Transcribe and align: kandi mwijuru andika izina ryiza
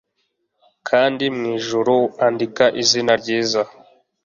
kandi 0.87 1.23
mwijuru 1.37 1.95
andika 2.25 2.65
izina 2.81 3.11
ryiza 3.21 3.61